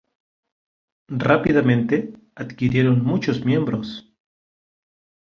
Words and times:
Rápidamente 1.09 2.13
adquirieron 2.33 3.03
muchos 3.05 3.45
miembros. 3.45 4.11